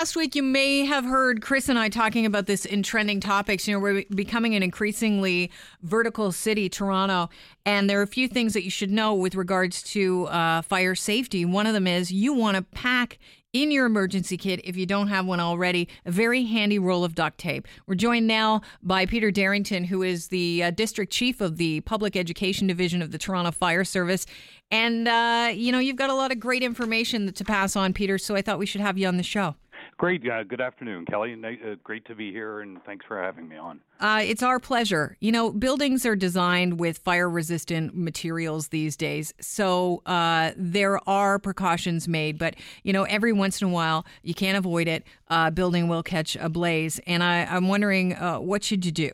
[0.00, 3.68] Last week, you may have heard Chris and I talking about this in trending topics.
[3.68, 5.50] You know, we're becoming an increasingly
[5.82, 7.28] vertical city, Toronto,
[7.66, 10.94] and there are a few things that you should know with regards to uh, fire
[10.94, 11.44] safety.
[11.44, 13.18] One of them is you want to pack
[13.52, 17.14] in your emergency kit, if you don't have one already, a very handy roll of
[17.14, 17.66] duct tape.
[17.86, 22.16] We're joined now by Peter Darrington, who is the uh, district chief of the Public
[22.16, 24.24] Education Division of the Toronto Fire Service.
[24.70, 28.18] And, uh, you know, you've got a lot of great information to pass on, Peter,
[28.18, 29.56] so I thought we should have you on the show.
[30.00, 30.26] Great.
[30.26, 31.36] Uh, good afternoon, Kelly.
[31.44, 33.82] Uh, great to be here, and thanks for having me on.
[34.00, 35.18] Uh, it's our pleasure.
[35.20, 39.34] You know, buildings are designed with fire resistant materials these days.
[39.42, 44.32] So uh, there are precautions made, but, you know, every once in a while, you
[44.32, 45.04] can't avoid it.
[45.28, 46.98] A building will catch a blaze.
[47.06, 49.10] And I, am wondering, uh, what should you do?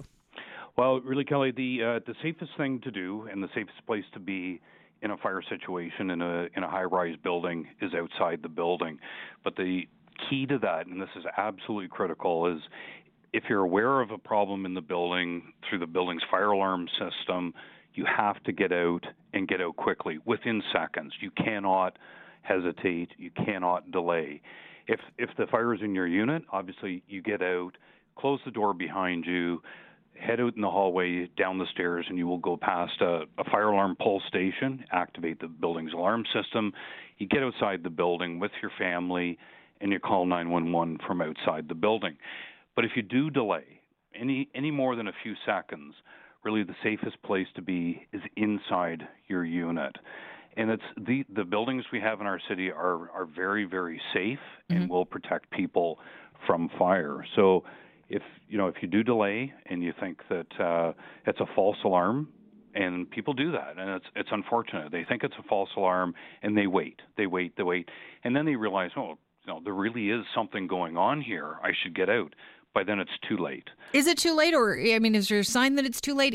[0.79, 4.21] Well, really, Kelly, the, uh, the safest thing to do and the safest place to
[4.21, 4.61] be
[5.03, 8.99] in a fire situation in a in a high rise building is outside the building.
[9.45, 9.83] But the
[10.29, 12.61] key to that, and this is absolutely critical, is
[13.33, 17.53] if you're aware of a problem in the building through the building's fire alarm system,
[17.95, 21.13] you have to get out and get out quickly within seconds.
[21.21, 21.99] You cannot
[22.43, 24.41] hesitate, you cannot delay.
[24.87, 27.73] If if the fire is in your unit, obviously you get out,
[28.17, 29.61] close the door behind you,
[30.19, 33.45] head out in the hallway down the stairs and you will go past a, a,
[33.51, 36.73] fire alarm pull station, activate the building's alarm system.
[37.19, 39.39] You get outside the building with your family
[39.81, 42.17] and you call 911 from outside the building.
[42.75, 43.65] But if you do delay
[44.19, 45.95] any any more than a few seconds,
[46.45, 49.97] really the safest place to be is inside your unit.
[50.57, 54.39] And it's the the buildings we have in our city are are very very safe
[54.39, 54.83] mm-hmm.
[54.83, 55.99] and will protect people
[56.47, 57.25] from fire.
[57.35, 57.65] So
[58.09, 60.93] if you know if you do delay and you think that uh,
[61.27, 62.29] it's a false alarm,
[62.77, 66.57] and people do that and it's it's unfortunate they think it's a false alarm and
[66.57, 67.89] they wait they wait they wait
[68.23, 71.57] and then they realize oh you know, there really is something going on here.
[71.63, 72.35] I should get out.
[72.75, 73.71] By then, it's too late.
[73.95, 76.35] Is it too late, or I mean, is there a sign that it's too late?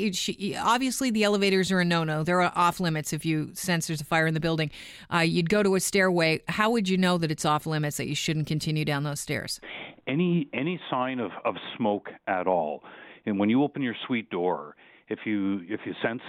[0.59, 2.23] obviously, the elevators are a no-no.
[2.23, 4.71] They're off limits if you sense there's a fire in the building.
[5.13, 6.41] Uh, you'd go to a stairway.
[6.47, 9.59] How would you know that it's off limits that you shouldn't continue down those stairs?
[10.07, 12.81] Any any sign of, of smoke at all,
[13.27, 14.75] and when you open your suite door,
[15.09, 16.23] if you if you sense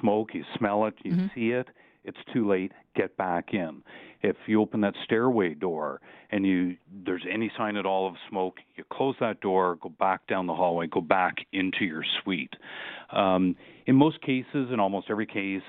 [0.00, 1.26] smoke, you smell it, you mm-hmm.
[1.36, 1.68] see it,
[2.04, 2.72] it's too late.
[2.96, 3.82] Get back in.
[4.22, 6.00] If you open that stairway door
[6.30, 10.26] and you there's any sign at all of smoke, you close that door, go back
[10.26, 12.54] down the hallway, go back into your suite.
[13.12, 13.56] Um,
[13.86, 15.62] in most cases, in almost every case,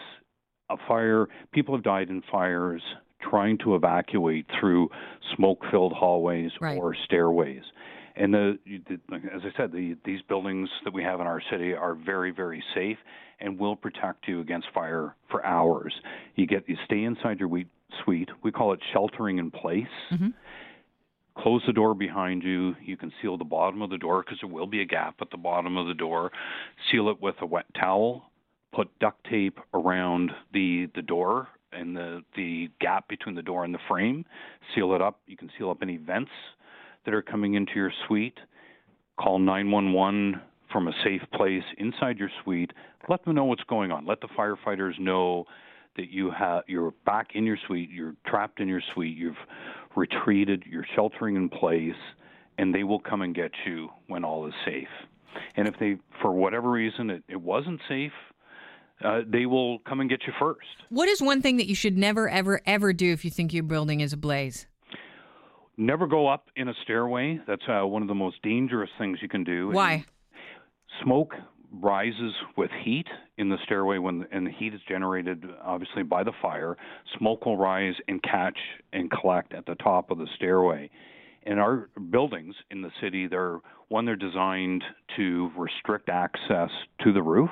[0.69, 2.81] a fire people have died in fires
[3.29, 4.89] trying to evacuate through
[5.35, 6.77] smoke-filled hallways right.
[6.77, 7.63] or stairways.
[8.15, 8.57] And the,
[9.33, 12.63] as I said, the, these buildings that we have in our city are very, very
[12.75, 12.97] safe
[13.39, 15.93] and will protect you against fire for hours.
[16.35, 17.49] You get you stay inside your
[18.03, 18.29] suite.
[18.43, 19.87] We call it sheltering in place.
[20.11, 20.29] Mm-hmm.
[21.41, 22.75] Close the door behind you.
[22.83, 25.31] You can seal the bottom of the door because there will be a gap at
[25.31, 26.31] the bottom of the door.
[26.91, 28.29] Seal it with a wet towel.
[28.73, 33.73] Put duct tape around the the door and the the gap between the door and
[33.73, 34.25] the frame.
[34.75, 35.19] Seal it up.
[35.25, 36.31] You can seal up any vents
[37.05, 38.37] that are coming into your suite.
[39.19, 40.41] Call 911
[40.71, 42.71] from a safe place inside your suite.
[43.09, 44.05] Let them know what's going on.
[44.05, 45.45] Let the firefighters know
[45.95, 49.35] that you have you're back in your suite, you're trapped in your suite, you've
[49.95, 51.93] retreated, you're sheltering in place,
[52.57, 54.87] and they will come and get you when all is safe.
[55.55, 58.11] And if they, for whatever reason, it, it wasn't safe,
[59.03, 60.67] uh, they will come and get you first.
[60.89, 63.63] What is one thing that you should never, ever, ever do if you think your
[63.63, 64.67] building is ablaze?
[65.77, 67.39] Never go up in a stairway.
[67.47, 69.69] That's uh, one of the most dangerous things you can do.
[69.69, 69.91] Why?
[69.91, 70.05] And
[71.01, 71.33] smoke
[71.81, 73.07] rises with heat
[73.37, 76.77] in the stairway when and the heat is generated obviously by the fire
[77.17, 78.57] smoke will rise and catch
[78.91, 80.87] and collect at the top of the stairway
[81.43, 84.83] in our buildings in the city they're one they're designed
[85.15, 86.69] to restrict access
[87.03, 87.49] to the roof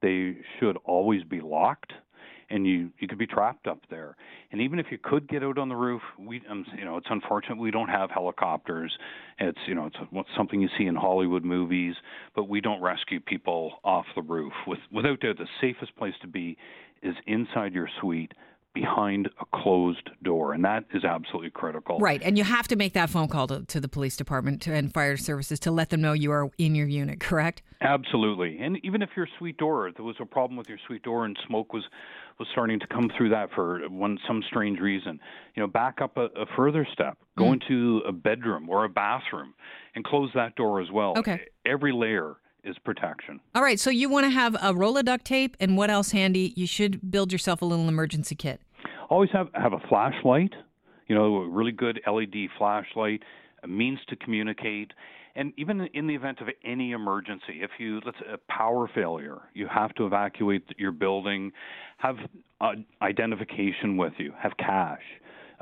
[0.00, 1.92] they should always be locked
[2.50, 4.16] and you you could be trapped up there.
[4.52, 7.06] And even if you could get out on the roof, we um, you know it's
[7.10, 8.92] unfortunate we don't have helicopters.
[9.38, 11.94] It's you know it's something you see in Hollywood movies,
[12.34, 14.52] but we don't rescue people off the roof.
[14.66, 16.56] With without doubt, the safest place to be
[17.02, 18.32] is inside your suite
[18.74, 21.98] behind a closed door, and that is absolutely critical.
[21.98, 24.92] Right, and you have to make that phone call to, to the police department and
[24.92, 27.20] fire services to let them know you are in your unit.
[27.20, 27.62] Correct?
[27.80, 31.24] Absolutely, and even if your suite door, there was a problem with your suite door
[31.24, 31.84] and smoke was
[32.38, 35.20] was starting to come through that for one some strange reason.
[35.54, 37.54] You know, back up a, a further step, go mm.
[37.54, 39.54] into a bedroom or a bathroom,
[39.94, 41.14] and close that door as well.
[41.18, 41.42] Okay.
[41.66, 43.40] Every layer is protection.
[43.54, 46.12] All right, so you want to have a roll of duct tape, and what else
[46.12, 46.52] handy?
[46.56, 48.60] You should build yourself a little emergency kit.
[49.08, 50.52] Always have have a flashlight.
[51.08, 53.22] You know, a really good LED flashlight.
[53.62, 54.92] a means to communicate,
[55.34, 59.66] and even in the event of any emergency, if you let's a power failure, you
[59.66, 61.52] have to evacuate your building,
[61.98, 62.16] have
[62.60, 62.72] uh,
[63.02, 65.02] identification with you, have cash,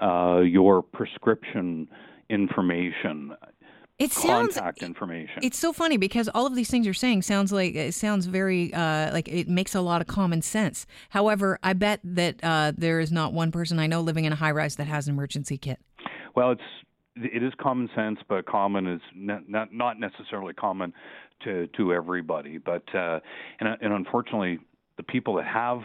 [0.02, 1.88] uh, your prescription
[2.30, 3.32] information.
[3.98, 5.40] It sounds contact information.
[5.42, 8.72] It's so funny because all of these things you're saying sounds like it sounds very
[8.72, 10.86] uh, like it makes a lot of common sense.
[11.10, 14.36] However, I bet that uh, there is not one person I know living in a
[14.36, 15.80] high rise that has an emergency kit.
[16.36, 16.62] Well, it's
[17.16, 20.92] it is common sense, but common is not not, not necessarily common
[21.42, 22.58] to to everybody.
[22.58, 23.18] But uh,
[23.58, 24.60] and and unfortunately,
[24.96, 25.80] the people that have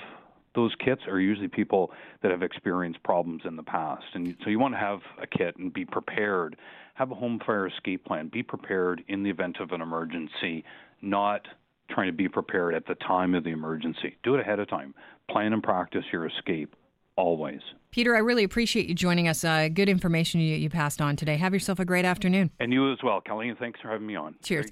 [0.56, 1.92] those kits are usually people
[2.22, 4.06] that have experienced problems in the past.
[4.14, 6.56] And so you want to have a kit and be prepared.
[6.96, 8.30] Have a home fire escape plan.
[8.32, 10.64] Be prepared in the event of an emergency,
[11.02, 11.42] not
[11.90, 14.16] trying to be prepared at the time of the emergency.
[14.24, 14.94] Do it ahead of time.
[15.30, 16.76] Plan and practice your escape
[17.16, 17.62] always.
[17.92, 19.44] Peter, I really appreciate you joining us.
[19.44, 21.38] Uh, good information you, you passed on today.
[21.38, 22.50] Have yourself a great afternoon.
[22.60, 24.36] And you as well, Kelly, and thanks for having me on.
[24.42, 24.72] Cheers.